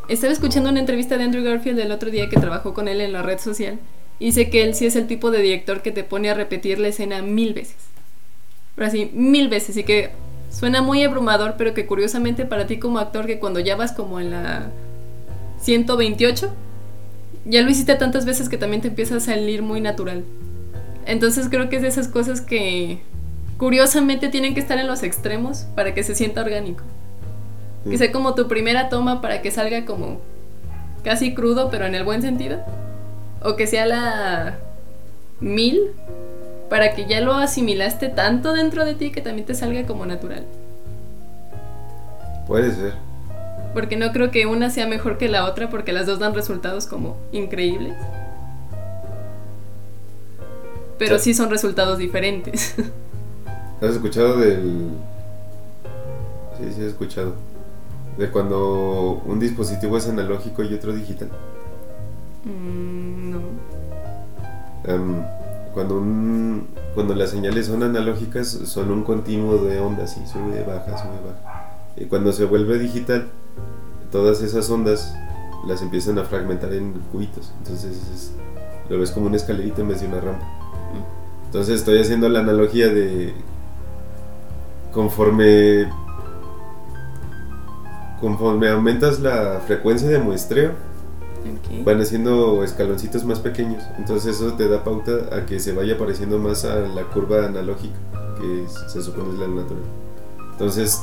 [0.08, 3.12] Estaba escuchando una entrevista de Andrew Garfield el otro día que trabajó con él en
[3.12, 3.78] la red social
[4.20, 6.78] y sé que él sí es el tipo de director que te pone a repetir
[6.78, 7.76] la escena mil veces.
[8.76, 10.10] Pero así, mil veces y que
[10.50, 14.20] suena muy abrumador, pero que curiosamente para ti como actor que cuando ya vas como
[14.20, 14.70] en la
[15.60, 16.52] 128
[17.48, 20.24] ya lo hiciste tantas veces que también te empieza a salir muy natural.
[21.06, 23.00] Entonces creo que es de esas cosas que
[23.56, 26.82] curiosamente tienen que estar en los extremos para que se sienta orgánico.
[27.88, 30.20] Que sea como tu primera toma para que salga como
[31.04, 32.58] casi crudo, pero en el buen sentido.
[33.44, 34.58] O que sea la
[35.38, 35.92] mil
[36.68, 40.44] para que ya lo asimilaste tanto dentro de ti que también te salga como natural.
[42.48, 43.05] Puede ser
[43.76, 46.86] porque no creo que una sea mejor que la otra porque las dos dan resultados
[46.86, 47.94] como increíbles.
[50.98, 52.74] Pero sí son resultados diferentes.
[53.82, 54.92] ¿Has escuchado del...
[56.56, 57.34] Sí, sí he escuchado.
[58.16, 61.28] De cuando un dispositivo es analógico y otro digital.
[62.44, 63.40] Mm, no.
[64.84, 65.22] Em,
[65.74, 70.96] cuando, un, cuando las señales son analógicas son un continuo de ondas y sube, baja,
[70.96, 71.74] sube, baja.
[71.94, 73.28] Y cuando se vuelve digital
[74.10, 75.14] todas esas ondas
[75.66, 77.52] las empiezan a fragmentar en cubitos.
[77.58, 78.32] Entonces
[78.88, 80.46] lo ves como una escalerita en vez de una rampa.
[81.46, 83.34] Entonces estoy haciendo la analogía de
[84.92, 85.90] conforme
[88.20, 90.72] conforme aumentas la frecuencia de muestreo
[91.84, 93.82] van haciendo escaloncitos más pequeños.
[93.98, 97.94] Entonces eso te da pauta a que se vaya pareciendo más a la curva analógica
[98.40, 99.82] que se supone es la natural.
[100.52, 101.02] Entonces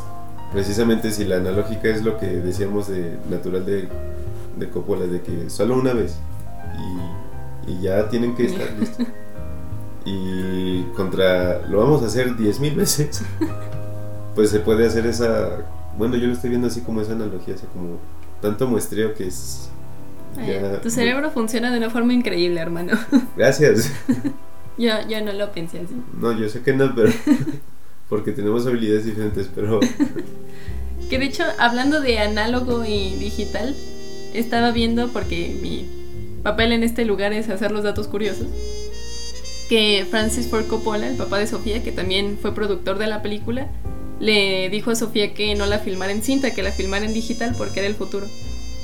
[0.53, 3.89] precisamente si la analógica es lo que decíamos de natural de,
[4.57, 6.15] de Coppola, de que solo una vez
[7.67, 9.07] y, ya tienen que estar listos.
[10.05, 13.23] Y contra lo vamos a hacer 10.000 veces,
[14.35, 15.65] pues se puede hacer esa.
[15.97, 17.99] Bueno, yo lo estoy viendo así como esa analogía, así como
[18.41, 19.69] tanto muestreo que es.
[20.81, 22.97] tu cerebro funciona de una forma increíble, hermano.
[23.37, 23.91] Gracias.
[24.77, 25.95] yo, yo no lo pensé así.
[26.19, 27.11] No, yo sé que no, pero.
[28.13, 29.79] porque tenemos habilidades diferentes, pero...
[31.09, 33.75] que de hecho, hablando de análogo y digital,
[34.35, 35.87] estaba viendo, porque mi
[36.43, 38.45] papel en este lugar es hacer los datos curiosos,
[39.67, 43.67] que Francis Ford Coppola, el papá de Sofía, que también fue productor de la película,
[44.19, 47.55] le dijo a Sofía que no la filmara en cinta, que la filmara en digital
[47.57, 48.27] porque era el futuro.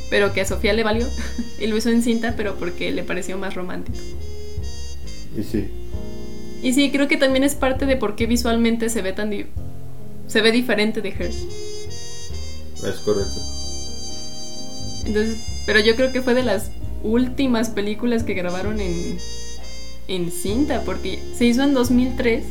[0.10, 1.06] Pero que a Sofía le valió
[1.62, 4.00] y lo hizo en cinta, pero porque le pareció más romántico.
[5.38, 5.70] Y sí,
[6.62, 9.32] y sí, creo que también es parte de por qué visualmente se ve tan
[10.28, 11.32] se ve diferente de Her.
[11.32, 13.42] Es correcto.
[15.06, 16.72] Entonces, pero yo creo que fue de las
[17.04, 19.18] últimas películas que grabaron en
[20.10, 22.44] en cinta porque se hizo en 2003.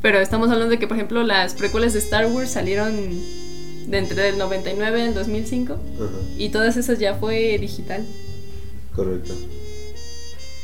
[0.00, 2.94] Pero estamos hablando de que, por ejemplo, las precuelas de Star Wars salieron
[3.88, 5.76] de entre el 99 y el 2005
[6.36, 8.06] y todas esas ya fue digital.
[8.94, 9.34] Correcto.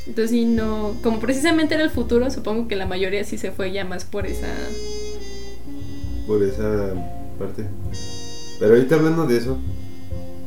[0.07, 3.73] Entonces sí, no, como precisamente era el futuro, supongo que la mayoría sí se fue
[3.73, 4.53] ya más por esa...
[6.27, 6.93] Por esa
[7.39, 7.65] parte.
[8.59, 9.59] Pero ahorita hablando de eso,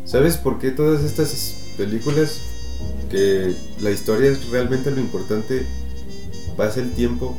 [0.06, 2.41] ¿sabes por qué todas estas películas
[3.10, 5.65] que la historia es realmente lo importante,
[6.56, 7.36] pasa el tiempo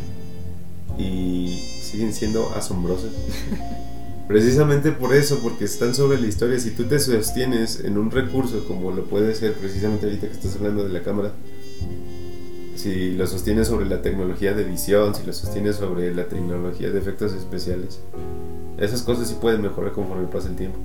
[0.98, 3.12] y siguen siendo asombrosas?
[4.28, 6.58] Precisamente por eso, porque están sobre la historia.
[6.60, 10.54] Si tú te sostienes en un recurso como lo puede ser precisamente ahorita que estás
[10.56, 11.32] hablando de la cámara,
[12.78, 16.98] si lo sostienes sobre la tecnología de edición, si lo sostienes sobre la tecnología de
[16.98, 18.00] efectos especiales,
[18.78, 20.78] esas cosas sí pueden mejorar conforme pasa el tiempo.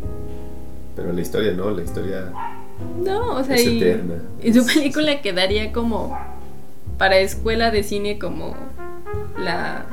[0.95, 2.31] Pero la historia no, la historia
[3.03, 4.15] No, o sea, es y, eterna.
[4.41, 6.17] y su película quedaría como
[6.97, 8.55] para escuela de cine como
[9.37, 9.85] la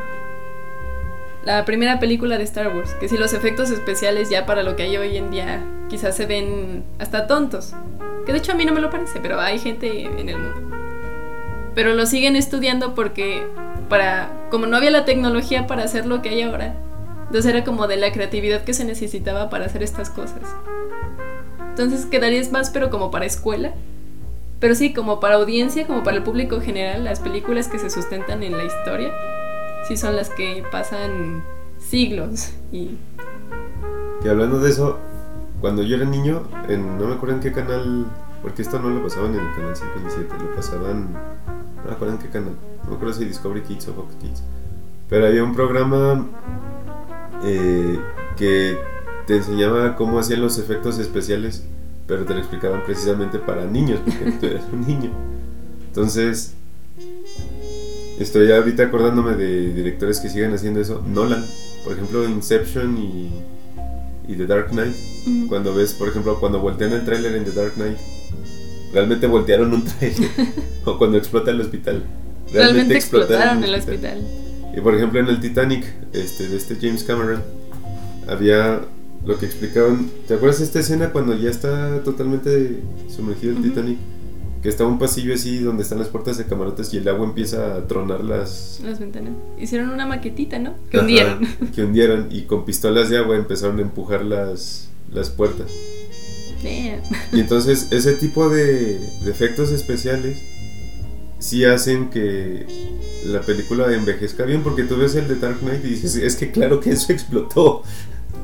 [1.44, 4.82] la primera película de Star Wars, que si los efectos especiales ya para lo que
[4.82, 7.72] hay hoy en día quizás se ven hasta tontos,
[8.26, 10.79] que de hecho a mí no me lo parece, pero hay gente en el mundo.
[11.74, 13.46] Pero lo siguen estudiando porque
[13.88, 16.74] para como no había la tecnología para hacer lo que hay ahora,
[17.26, 20.42] entonces era como de la creatividad que se necesitaba para hacer estas cosas.
[21.68, 23.72] Entonces quedarías más pero como para escuela.
[24.58, 28.42] Pero sí, como para audiencia, como para el público general, las películas que se sustentan
[28.42, 29.10] en la historia,
[29.88, 31.42] sí son las que pasan
[31.78, 32.52] siglos.
[32.70, 32.98] Y
[34.28, 34.98] hablando de eso,
[35.60, 38.06] cuando yo era niño, en, no me acuerdo en qué canal,
[38.42, 41.08] porque esto no lo pasaban en el canal 5 y 7, lo pasaban,
[41.82, 44.42] no me acuerdo en qué canal, no me acuerdo si Discovery Kids o Fox Kids,
[45.08, 46.26] pero había un programa
[47.44, 47.98] eh,
[48.36, 48.78] que
[49.26, 51.64] te enseñaba cómo hacían los efectos especiales,
[52.06, 55.10] pero te lo explicaban precisamente para niños, porque tú eres un niño.
[55.86, 56.54] Entonces,
[58.18, 61.02] estoy ahorita acordándome de directores que siguen haciendo eso.
[61.06, 61.44] Nolan,
[61.84, 63.30] por ejemplo, Inception y,
[64.28, 64.94] y The Dark Knight.
[65.48, 67.98] Cuando ves, por ejemplo, cuando voltean el tráiler en The Dark Knight,
[68.92, 70.30] realmente voltearon un tráiler.
[70.84, 72.02] o cuando explota el hospital.
[72.52, 74.20] realmente explotaron explotaron el hospital.
[74.76, 77.42] Y por ejemplo en el Titanic, este, de este James Cameron,
[78.28, 78.80] había
[79.24, 80.10] lo que explicaban.
[80.26, 83.62] ¿Te acuerdas de esta escena cuando ya está totalmente sumergido el.
[83.62, 83.98] Titanic?
[84.62, 87.76] Que está un pasillo así donde están las puertas de camarotes y el agua empieza
[87.76, 88.80] a tronar las...
[88.84, 89.32] Las ventanas.
[89.58, 90.74] Hicieron una maquetita, ¿no?
[90.90, 91.38] Que Ajá, hundieron.
[91.74, 95.72] que hundieron y con pistolas de agua empezaron a empujar las, las puertas.
[96.62, 97.00] Damn.
[97.32, 100.42] Y entonces ese tipo de, de efectos especiales
[101.38, 102.66] sí hacen que
[103.26, 106.50] la película envejezca bien porque tú ves el de Dark Knight y dices, es que
[106.50, 107.82] claro que eso explotó.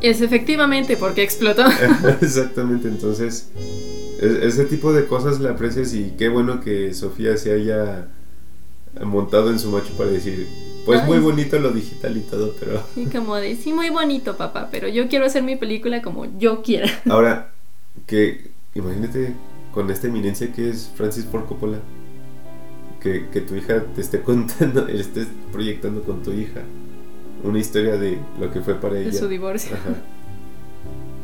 [0.00, 1.64] Es efectivamente porque explotó.
[2.20, 3.48] Exactamente, entonces
[4.20, 8.08] e- ese tipo de cosas la aprecias y qué bueno que Sofía se haya
[9.02, 10.46] montado en su macho para decir,
[10.86, 11.06] pues Ay.
[11.06, 14.88] muy bonito lo digital y todo, pero Y como de, sí, muy bonito, papá, pero
[14.88, 16.88] yo quiero hacer mi película como yo quiera.
[17.08, 17.52] ahora
[18.06, 19.34] que imagínate
[19.72, 21.78] con esta eminencia que es Francis Ford Coppola,
[23.00, 26.62] que, que tu hija te esté contando, estés proyectando con tu hija
[27.44, 29.12] una historia de lo que fue para De ella.
[29.12, 29.76] su divorcio.
[29.76, 29.94] Ajá.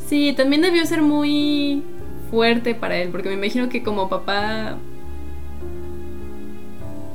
[0.08, 1.82] Sí, también debió ser muy
[2.30, 4.76] fuerte para él, porque me imagino que como papá,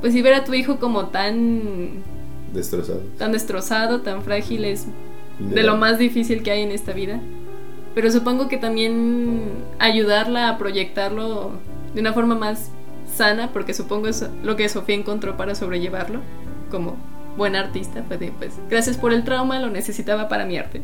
[0.00, 2.02] pues si ver a tu hijo como tan,
[2.52, 3.02] Destrozado.
[3.18, 4.86] tan destrozado, tan frágil, es
[5.38, 7.20] de lo más difícil que hay en esta vida.
[7.94, 11.52] Pero supongo que también ayudarla a proyectarlo
[11.94, 12.70] de una forma más
[13.12, 16.20] sana, porque supongo es lo que Sofía encontró para sobrellevarlo,
[16.70, 16.96] como
[17.36, 20.82] buena artista, de, pues gracias por el trauma, lo necesitaba para mi arte.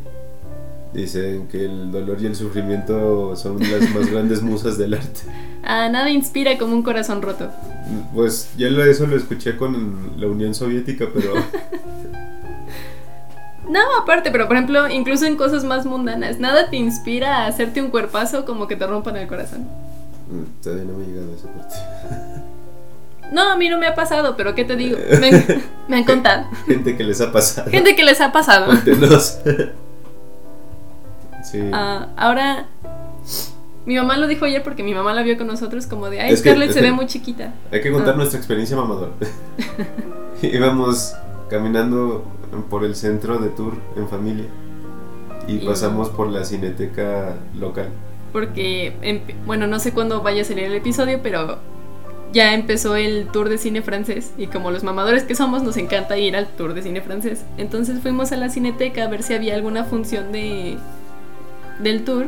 [0.93, 5.21] Dicen que el dolor y el sufrimiento son las más grandes musas del arte.
[5.63, 7.49] A nada inspira como un corazón roto.
[8.13, 11.33] Pues ya eso lo escuché con la Unión Soviética, pero
[13.69, 17.81] No, aparte, pero por ejemplo, incluso en cosas más mundanas, nada te inspira a hacerte
[17.81, 19.67] un cuerpazo como que te rompan el corazón.
[20.29, 21.75] mm, todavía no me he llegado a esa parte.
[23.31, 24.97] No, a mí no me ha pasado, pero ¿qué te digo?
[25.19, 26.45] Me, me han contado.
[26.67, 27.71] Gente que les ha pasado.
[27.71, 28.67] Gente que les ha pasado.
[28.67, 29.39] Cuéntenos.
[31.43, 31.59] sí.
[31.73, 32.67] Ah, ahora,
[33.85, 36.33] mi mamá lo dijo ayer porque mi mamá la vio con nosotros como de, ay,
[36.33, 37.51] Es Scarlett se que- ve muy chiquita.
[37.71, 38.17] Hay que contar ah.
[38.17, 39.11] nuestra experiencia mamadora.
[40.43, 41.15] Íbamos
[41.49, 42.23] caminando
[42.69, 44.45] por el centro de tour en familia
[45.47, 47.89] y Y- pasamos por la cineteca local.
[48.31, 51.57] Porque, empe- bueno, no sé cuándo vaya a salir el episodio, pero
[52.33, 54.33] ya empezó el tour de cine francés.
[54.37, 57.45] Y como los mamadores que somos, nos encanta ir al tour de cine francés.
[57.57, 60.77] Entonces fuimos a la cineteca a ver si había alguna función de
[61.79, 62.27] del tour.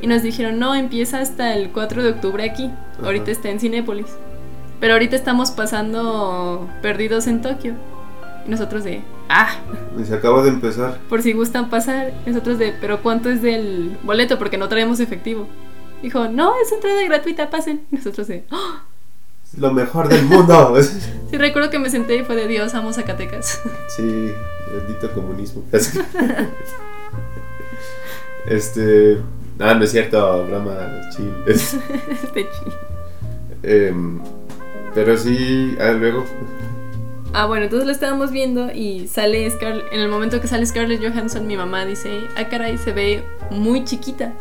[0.00, 2.70] Y nos dijeron, no, empieza hasta el 4 de octubre aquí.
[3.02, 3.32] Ahorita Ajá.
[3.32, 4.06] está en Cinépolis.
[4.78, 7.72] Pero ahorita estamos pasando perdidos en Tokio.
[8.48, 9.50] Nosotros de, ah,
[10.00, 10.98] Y se acaba de empezar.
[11.08, 12.12] por si gustan pasar.
[12.26, 14.38] Nosotros de, pero ¿cuánto es del boleto?
[14.38, 15.46] Porque no traemos efectivo.
[16.02, 17.82] Dijo, no, es entrada gratuita, pasen.
[17.90, 18.44] Nosotros de.
[19.52, 20.74] Es lo mejor del mundo.
[21.30, 23.60] sí recuerdo que me senté y fue de Dios, amo Zacatecas.
[23.96, 24.32] Sí,
[24.72, 25.62] bendito comunismo.
[28.46, 29.18] Este.
[29.58, 31.32] Ah, no es cierto, broma chill.
[31.46, 31.74] Es-
[32.24, 32.72] Este chi-
[33.64, 34.20] em,
[34.94, 36.24] pero sí, ah, luego.
[37.34, 39.92] Ah, bueno, entonces lo estábamos viendo y sale Scarlett.
[39.92, 43.84] En el momento que sale Scarlett Johansson, mi mamá dice: Ah, caray, se ve muy
[43.84, 44.32] chiquita.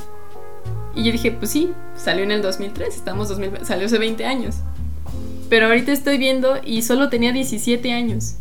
[0.96, 4.56] Y yo dije: Pues sí, salió en el 2003, estamos 2000, salió hace 20 años.
[5.50, 8.36] Pero ahorita estoy viendo y solo tenía 17 años.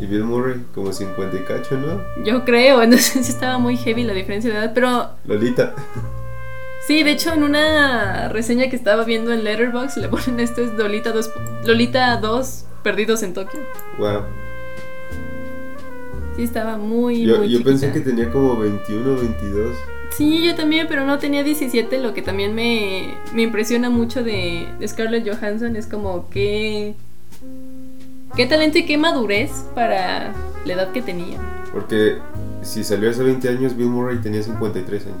[0.00, 2.00] Y Bill Murray, como 50 y cacho, ¿no?
[2.24, 5.74] Yo creo, entonces sí estaba muy heavy la diferencia de edad, pero Lolita.
[6.86, 10.72] Sí, de hecho en una reseña que estaba viendo en Letterboxd le ponen esto es
[10.72, 11.30] Lolita 2,
[11.66, 13.60] Lolita 2 Perdidos en Tokio.
[13.98, 14.22] Wow.
[16.34, 19.76] Sí, estaba muy, Yo, muy yo pensé que tenía como 21 o 22.
[20.16, 24.68] Sí, yo también, pero no tenía 17, lo que también me, me impresiona mucho de,
[24.80, 26.94] de Scarlett Johansson es como que...
[28.34, 30.32] Qué talento y qué madurez para
[30.64, 31.36] la edad que tenía.
[31.70, 32.16] Porque
[32.62, 35.18] si salió hace 20 años, Bill Murray tenía 53 años.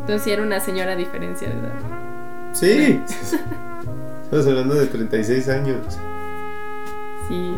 [0.00, 2.54] Entonces era una señora a diferencia de edad.
[2.54, 3.00] Sí.
[4.26, 5.76] Estamos hablando de 36 años.
[7.28, 7.54] Sí.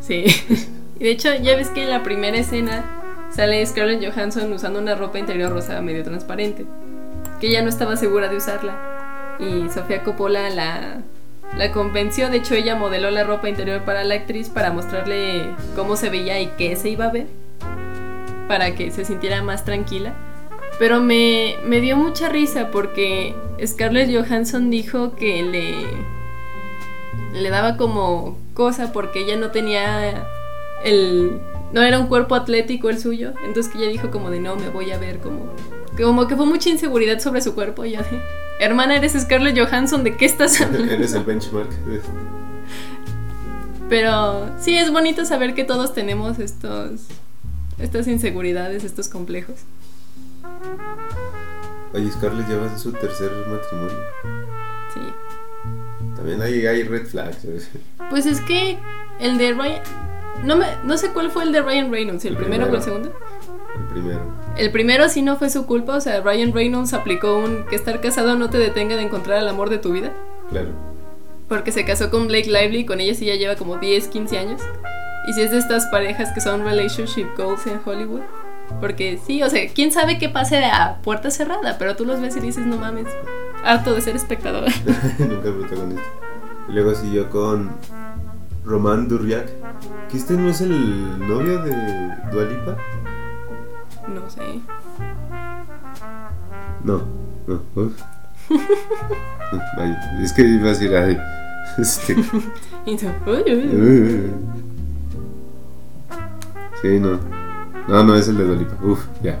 [0.00, 0.24] Sí.
[1.00, 2.84] y de hecho, ya ves que en la primera escena
[3.30, 6.66] sale Scarlett Johansson usando una ropa interior rosa medio transparente.
[7.40, 9.36] Que ella no estaba segura de usarla.
[9.38, 11.00] Y Sofía Coppola la,
[11.56, 12.28] la convenció.
[12.28, 16.38] De hecho, ella modeló la ropa interior para la actriz para mostrarle cómo se veía
[16.38, 17.28] y qué se iba a ver.
[18.46, 20.12] Para que se sintiera más tranquila.
[20.78, 28.38] Pero me, me dio mucha risa porque Scarlett Johansson dijo que le, le daba como
[28.54, 30.26] cosa porque ella no tenía
[30.84, 31.40] el...
[31.72, 33.32] No era un cuerpo atlético el suyo.
[33.44, 35.52] Entonces que ella dijo como de no, me voy a ver como...
[35.96, 37.84] Como que fue mucha inseguridad sobre su cuerpo.
[37.84, 38.20] Y yo de,
[38.60, 40.92] hermana, eres Scarlett Johansson, ¿de qué estás hablando?
[40.92, 41.70] Eres el benchmark.
[43.88, 47.02] Pero sí es bonito saber que todos tenemos estos...
[47.78, 49.56] Estas inseguridades, estos complejos.
[51.94, 53.98] Oye, Scarlett lleva en su tercer matrimonio.
[54.94, 55.00] Sí.
[56.16, 57.42] También hay, hay red flags.
[57.42, 57.70] ¿sabes?
[58.10, 58.78] Pues es que
[59.20, 59.82] el de Ryan.
[60.44, 62.82] No, me, no sé cuál fue el de Ryan Reynolds, el El primero o el
[62.82, 63.12] segundo.
[63.78, 64.20] El primero.
[64.56, 68.00] El primero sí no fue su culpa, o sea, Ryan Reynolds aplicó un que estar
[68.00, 70.12] casado no te detenga de encontrar el amor de tu vida.
[70.50, 70.70] Claro.
[71.48, 74.62] Porque se casó con Blake Lively, con ella sí ya lleva como 10, 15 años.
[75.28, 78.22] Y si es de estas parejas que son relationship goals en Hollywood.
[78.80, 82.36] Porque sí, o sea, quién sabe qué pase a puerta cerrada, pero tú los ves
[82.36, 83.06] y dices, no mames,
[83.64, 84.64] harto de ser espectador.
[85.18, 86.02] Nunca protagonista.
[86.68, 87.70] Y luego siguió con
[88.64, 89.48] Román Durriac.
[90.10, 91.72] ¿Que este no es el novio de
[92.32, 92.76] Dualipa?
[94.08, 94.60] no sé.
[96.84, 97.02] No,
[97.46, 97.62] no.
[97.74, 97.92] uf.
[99.78, 101.18] Ay, es que iba a decir, ay,
[101.78, 102.16] este,
[102.86, 104.30] Y tú, uy, uy, uy.
[106.80, 107.18] Sí, no.
[107.88, 108.74] No, no es el de Dolipa.
[108.84, 109.38] Uf, ya.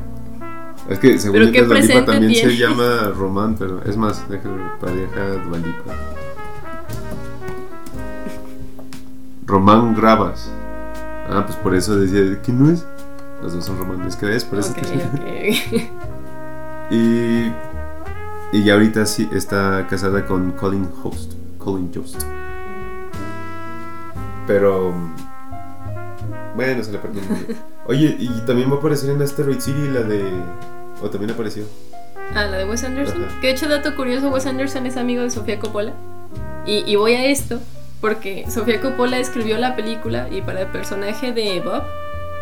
[0.88, 5.20] Es que según qué de Dolipa también se llama Román, pero es más, déjame pareja
[5.46, 5.94] Dualipa.
[9.46, 10.50] Román Gravas.
[11.28, 12.84] Ah, pues por eso decía que no es.
[13.42, 15.90] Los dos son romanes, que es, por eso Ok, te- ok.
[16.90, 17.50] Y,
[18.52, 21.32] y ya ahorita sí está casada con Colin Host.
[21.58, 22.22] Colin Jost.
[24.46, 24.92] Pero.
[26.54, 27.22] Bueno, se le perdió.
[27.92, 30.24] Oye, y también va a aparecer en Asteroid City la de.
[31.02, 31.64] O también apareció.
[32.34, 33.24] Ah, la de Wes Anderson.
[33.26, 33.40] Ajá.
[33.42, 35.92] Que de hecho, dato curioso, Wes Anderson es amigo de Sofía Coppola.
[36.64, 37.60] Y, y voy a esto
[38.00, 41.82] porque Sofía Coppola escribió la película y para el personaje de Bob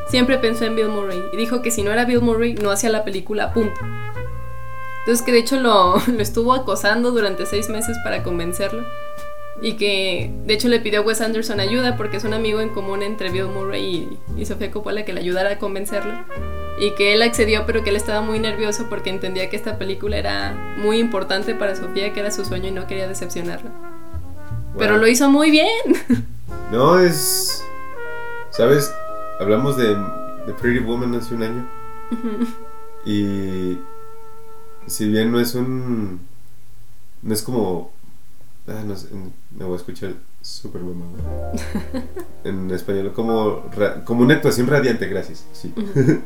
[0.09, 1.21] siempre pensó en Bill Murray.
[1.33, 3.81] Y dijo que si no era Bill Murray, no hacía la película, punto.
[5.01, 8.85] Entonces que de hecho lo, lo estuvo acosando durante seis meses para convencerlo.
[9.63, 12.71] Y que de hecho le pidió a Wes Anderson ayuda porque es un amigo en
[12.71, 16.15] común entre Bill Murray y, y Sofía Coppola que le ayudara a convencerlo.
[16.79, 20.17] Y que él accedió, pero que él estaba muy nervioso porque entendía que esta película
[20.17, 23.71] era muy importante para Sofía, que era su sueño y no quería decepcionarla.
[24.79, 25.69] Pero lo hizo muy bien.
[26.71, 27.65] No, es.
[28.51, 28.95] ¿Sabes?
[29.41, 29.89] Hablamos de,
[30.47, 31.69] de Pretty Woman hace un año.
[33.05, 33.79] Y.
[34.87, 36.21] Si bien no es un.
[37.23, 37.91] No es como.
[38.69, 39.09] Ah, no sé,
[39.57, 41.53] me voy a escuchar súper mamado.
[42.45, 43.65] En español, como,
[44.05, 45.45] como una actuación radiante, gracias.
[45.53, 45.75] Sí.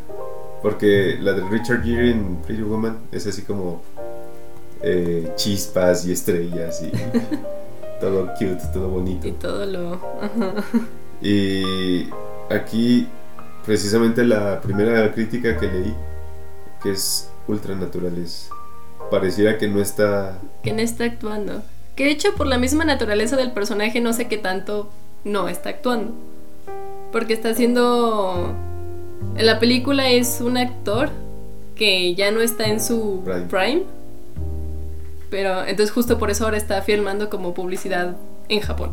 [0.62, 3.82] Porque la de Richard Gere en Pretty Woman es así como.
[4.82, 6.90] eh, chispas y estrellas y.
[8.00, 9.26] todo cute, todo bonito.
[9.26, 10.00] Y todo lo...
[11.20, 12.08] Y
[12.50, 13.08] aquí,
[13.64, 15.94] precisamente la primera crítica que leí,
[16.82, 18.50] que es ultranaturales,
[19.10, 20.38] pareciera que no está...
[20.62, 21.62] que no está actuando.
[21.96, 24.90] Que de hecho por la misma naturaleza del personaje no sé qué tanto
[25.24, 26.12] no está actuando.
[27.12, 28.52] Porque está haciendo...
[29.36, 31.10] En la película es un actor
[31.76, 33.46] que ya no está en su Prime.
[33.48, 33.82] prime.
[35.30, 38.16] Pero entonces justo por eso ahora está filmando como publicidad
[38.48, 38.90] en Japón.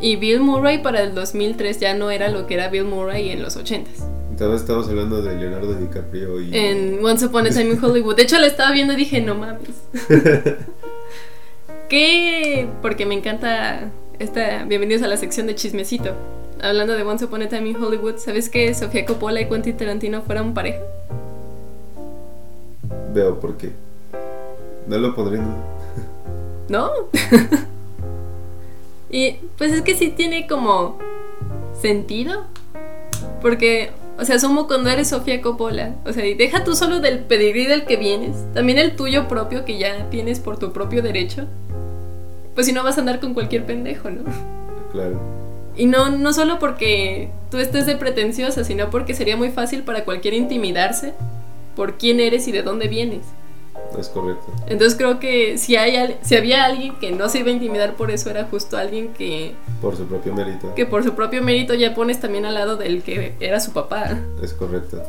[0.00, 3.42] Y Bill Murray para el 2003 ya no era lo que era Bill Murray en
[3.42, 3.86] los 80s.
[4.30, 6.56] Entonces estamos hablando de Leonardo DiCaprio y...
[6.56, 8.14] En Once Upon a Time in Hollywood.
[8.14, 9.68] De hecho, la estaba viendo y dije, no mames.
[11.88, 12.68] ¿Qué?
[12.82, 14.64] Porque me encanta esta...
[14.64, 16.12] Bienvenidos a la sección de chismecito.
[16.60, 20.20] Hablando de Once Upon a Time in Hollywood, ¿sabes que Sofía Coppola y Quentin Tarantino
[20.20, 20.80] fueron pareja?
[23.14, 23.72] Veo por qué.
[24.86, 25.42] No lo duda.
[26.68, 26.90] ¿No?
[29.10, 30.98] y pues es que sí tiene como
[31.80, 32.44] sentido.
[33.40, 35.94] Porque, o sea, asumo cuando eres Sofía Coppola.
[36.04, 38.36] O sea, y deja tú solo del pedigrí del que vienes.
[38.52, 41.46] También el tuyo propio que ya tienes por tu propio derecho.
[42.58, 44.22] Pues si no vas a andar con cualquier pendejo, ¿no?
[44.90, 45.16] Claro.
[45.76, 50.04] Y no, no solo porque tú estés de pretenciosa, sino porque sería muy fácil para
[50.04, 51.14] cualquiera intimidarse
[51.76, 53.20] por quién eres y de dónde vienes.
[53.96, 54.46] Es correcto.
[54.66, 58.10] Entonces creo que si, hay, si había alguien que no se iba a intimidar por
[58.10, 60.74] eso, era justo alguien que, Por su propio mérito.
[60.74, 64.18] que por su propio mérito ya pones también al lado del que era su papá.
[64.42, 65.00] Es correcto.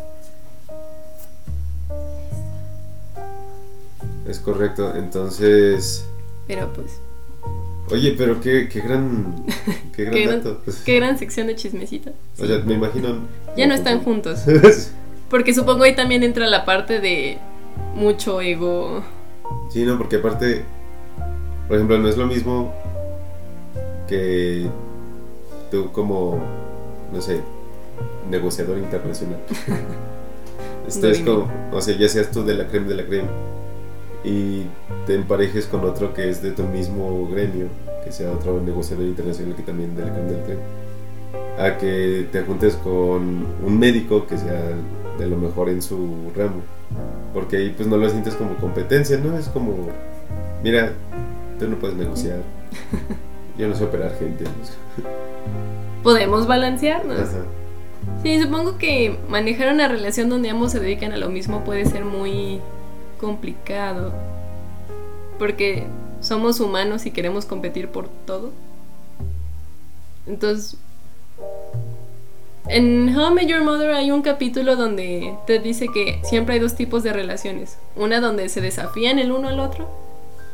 [4.27, 4.95] Es correcto.
[4.95, 6.05] Entonces...
[6.45, 6.99] Pero pues,
[7.91, 9.45] Oye, pero qué, qué gran...
[9.95, 12.11] Qué gran qué gran, qué gran sección de chismecito.
[12.39, 13.17] O sea, me imagino...
[13.57, 14.43] Ya no están juntos.
[15.29, 17.37] Porque supongo ahí también entra la parte de
[17.95, 19.03] mucho ego.
[19.69, 20.63] sí, no, porque aparte...
[21.67, 22.73] Por ejemplo, no es lo mismo
[24.07, 24.67] que
[25.69, 26.39] tú como,
[27.13, 27.41] no sé,
[28.29, 29.39] negociador internacional.
[30.87, 33.29] Esto es como, o sea, ya seas tú de la crema de la crema
[34.23, 34.63] y
[35.05, 37.67] te emparejes con otro que es de tu mismo gremio,
[38.03, 40.61] que sea otro negociador internacional que también de la crema de la crema,
[41.57, 44.61] a que te juntes con un médico que sea
[45.17, 46.61] de lo mejor en su ramo,
[47.33, 49.37] porque ahí pues no lo sientes como competencia, ¿no?
[49.37, 49.73] Es como,
[50.63, 50.93] mira,
[51.59, 52.39] tú no puedes negociar,
[53.57, 54.45] yo no sé operar gente.
[56.03, 57.19] Podemos balancearnos.
[57.19, 57.43] Ajá.
[58.23, 62.05] Sí, supongo que manejar una relación donde ambos se dedican a lo mismo puede ser
[62.05, 62.61] muy
[63.19, 64.11] complicado.
[65.37, 65.85] Porque
[66.21, 68.51] somos humanos y queremos competir por todo.
[70.27, 70.77] Entonces,
[72.67, 76.59] en How I Met Your Mother hay un capítulo donde te dice que siempre hay
[76.59, 77.77] dos tipos de relaciones.
[77.95, 79.89] Una donde se desafían el uno al otro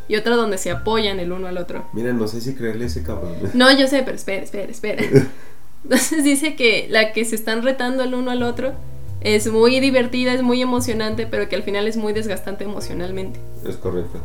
[0.08, 1.86] y otra donde se apoyan el uno al otro.
[1.94, 3.34] Mira, no sé si creerle ese cabrón.
[3.54, 5.04] No, yo sé, pero espera, espera, espera.
[5.84, 8.74] Entonces dice que la que se están retando el uno al otro
[9.26, 13.40] es muy divertida, es muy emocionante, pero que al final es muy desgastante emocionalmente.
[13.68, 14.20] Es correcto.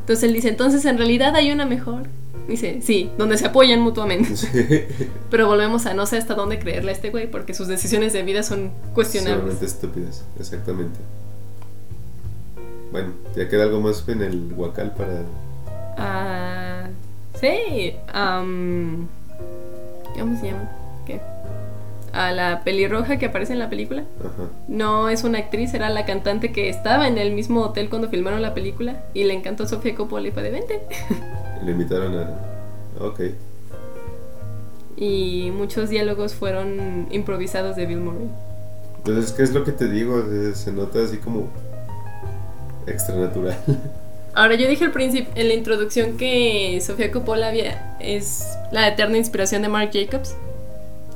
[0.00, 2.08] Entonces él dice, entonces en realidad hay una mejor.
[2.48, 4.88] Dice, sí, donde se apoyan mutuamente.
[5.30, 8.24] Pero volvemos a no sé hasta dónde creerle a este güey, porque sus decisiones de
[8.24, 9.38] vida son cuestionables.
[9.38, 10.98] Solamente estúpidas, exactamente.
[12.90, 15.22] Bueno, ya queda algo más en el huacal para.
[15.96, 16.88] Ah,
[17.40, 17.94] sí.
[18.12, 19.06] am,
[20.18, 20.68] ¿Cómo se llama?
[21.06, 21.20] ¿Qué?
[22.12, 24.04] A la pelirroja que aparece en la película.
[24.20, 24.48] Ajá.
[24.68, 28.42] No es una actriz, era la cantante que estaba en el mismo hotel cuando filmaron
[28.42, 30.80] la película y le encantó Sofía Coppola y fue de vente.
[31.64, 32.30] Le invitaron a.
[33.02, 33.20] Ok.
[34.96, 38.28] Y muchos diálogos fueron improvisados de Bill Murray.
[38.98, 40.22] Entonces, ¿qué es lo que te digo?
[40.54, 41.48] Se nota así como.
[42.86, 43.56] extra natural.
[44.34, 49.18] Ahora, yo dije al principio, en la introducción, que Sofía Coppola había- es la eterna
[49.18, 50.34] inspiración de Mark Jacobs.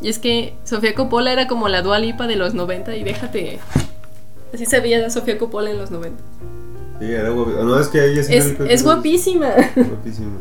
[0.00, 3.58] Y es que Sofía Coppola era como la Dua Lipa de los 90 y déjate...
[4.54, 6.22] Así se veía Sofía Coppola en los 90.
[7.00, 7.50] Sí, era guapo.
[7.50, 9.50] No, es que ella sí Es, es guapísima.
[9.74, 10.38] Guapísima.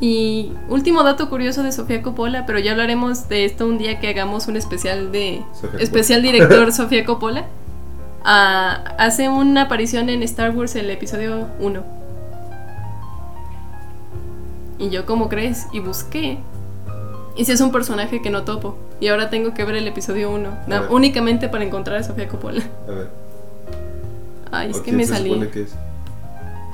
[0.00, 4.08] Y último dato curioso de Sofía Coppola, pero ya hablaremos de esto un día que
[4.08, 7.46] hagamos un especial de Sofía especial director Sofía Coppola.
[8.24, 12.03] Ah, hace una aparición en Star Wars el episodio 1.
[14.78, 15.66] Y yo, ¿cómo crees?
[15.72, 16.38] Y busqué.
[17.36, 18.76] Y si es un personaje que no topo.
[19.00, 20.50] Y ahora tengo que ver el episodio 1.
[20.66, 20.90] na- A ver.
[20.90, 22.62] únicamente para encontrar a Sofía Coppola.
[22.88, 23.08] A ver.
[24.52, 25.40] Ay, es ¿o que me se salí.
[25.52, 25.74] que es?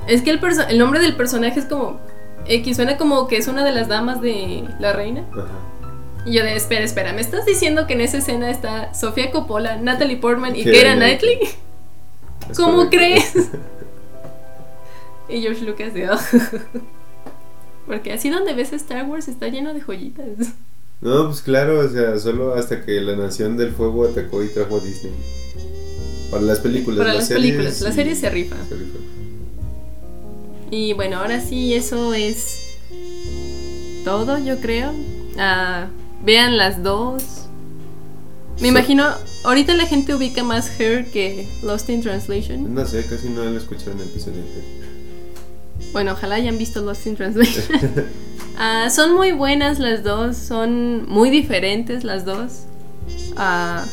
[0.07, 1.99] Es que el, el nombre del personaje es como
[2.47, 5.25] X, suena como que es una de las damas de la reina.
[5.33, 5.47] Ajá.
[6.27, 9.77] Y yo de, espera, espera, ¿me estás diciendo que en esa escena está Sofía Coppola,
[9.79, 11.39] Natalie Portman y Keira Knightley.
[12.57, 12.97] ¿Cómo correcto.
[12.99, 13.33] crees?
[15.29, 16.11] Y George Lucas de.
[17.91, 20.27] Porque así donde ves Star Wars está lleno de joyitas.
[21.01, 24.77] No, pues claro, o sea, solo hasta que la Nación del Fuego atacó y trajo
[24.77, 25.13] a Disney.
[26.31, 28.59] Para las películas, Para las las series películas, las y- series se rifan.
[28.69, 29.01] se rifan.
[30.71, 32.77] Y bueno, ahora sí, eso es
[34.05, 34.93] todo, yo creo.
[35.37, 35.89] Ah,
[36.25, 37.25] vean las dos.
[38.61, 39.09] Me imagino,
[39.43, 42.73] ahorita la gente ubica más Her que Lost in Translation.
[42.73, 44.43] No sé, casi no lo escucharon en el episodio.
[45.93, 47.81] Bueno, ojalá hayan visto Lost in Translation.
[48.63, 52.65] Ah, son muy buenas las dos, son muy diferentes las dos.
[53.35, 53.87] Ah,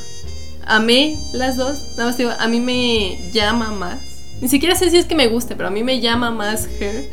[0.65, 1.91] amé las dos.
[1.91, 3.99] Nada más digo, a mí me llama más.
[4.41, 7.09] Ni siquiera sé si es que me guste, pero a mí me llama más Her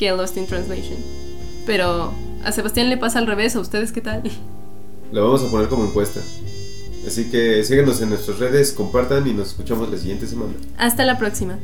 [0.00, 0.96] que Lost in Translation.
[1.64, 2.12] Pero
[2.44, 4.22] a Sebastián le pasa al revés, ¿a ustedes qué tal?
[5.12, 6.20] Lo vamos a poner como encuesta.
[7.06, 10.54] Así que síguenos en nuestras redes, compartan y nos escuchamos la siguiente semana.
[10.76, 11.56] Hasta la próxima.